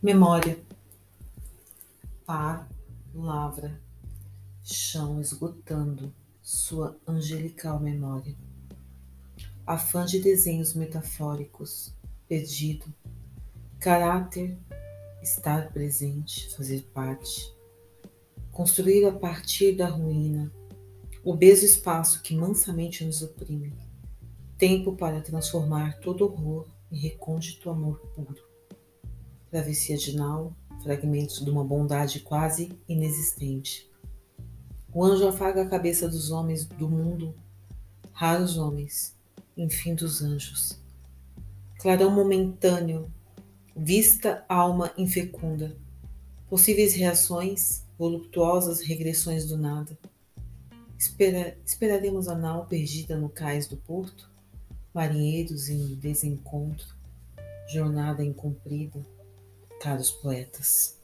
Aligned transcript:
Memória. 0.00 0.56
Palavra. 2.24 3.80
Chão 4.62 5.20
esgotando 5.20 6.14
sua 6.40 6.96
angelical 7.04 7.80
memória. 7.80 8.36
Afã 9.66 10.06
de 10.06 10.20
desenhos 10.20 10.72
metafóricos. 10.72 11.92
Perdido. 12.28 12.86
Caráter. 13.80 14.56
Estar 15.20 15.72
presente. 15.72 16.48
Fazer 16.54 16.82
parte. 16.94 17.52
Construir 18.52 19.04
a 19.04 19.12
partir 19.12 19.74
da 19.74 19.88
ruína. 19.88 20.52
Obeso 21.24 21.64
espaço 21.64 22.22
que 22.22 22.36
mansamente 22.36 23.04
nos 23.04 23.20
oprime. 23.20 23.76
Tempo 24.56 24.94
para 24.94 25.20
transformar 25.20 25.98
todo 25.98 26.24
horror 26.24 26.68
em 26.88 26.98
recôndito 26.98 27.68
amor 27.68 27.98
puro 28.14 28.48
travessia 29.50 29.96
de 29.96 30.14
nau, 30.16 30.54
fragmentos 30.82 31.44
de 31.44 31.50
uma 31.50 31.64
bondade 31.64 32.20
quase 32.20 32.78
inexistente. 32.88 33.90
O 34.92 35.04
anjo 35.04 35.26
afaga 35.26 35.62
a 35.62 35.68
cabeça 35.68 36.08
dos 36.08 36.30
homens 36.30 36.64
do 36.64 36.88
mundo, 36.88 37.34
raros 38.12 38.56
homens, 38.56 39.16
enfim 39.56 39.94
dos 39.94 40.22
anjos. 40.22 40.80
Clarão 41.78 42.10
momentâneo, 42.10 43.10
vista 43.76 44.44
alma 44.48 44.92
infecunda, 44.96 45.76
possíveis 46.48 46.94
reações, 46.94 47.84
voluptuosas 47.98 48.80
regressões 48.80 49.46
do 49.46 49.56
nada. 49.56 49.96
Espera, 50.98 51.56
esperaremos 51.64 52.28
a 52.28 52.34
nau 52.34 52.66
perdida 52.66 53.16
no 53.16 53.28
cais 53.28 53.68
do 53.68 53.76
porto, 53.76 54.28
marinheiros 54.92 55.68
em 55.68 55.94
desencontro, 55.94 56.96
jornada 57.68 58.24
incumprida 58.24 59.00
caros 59.78 60.10
poetas. 60.10 60.98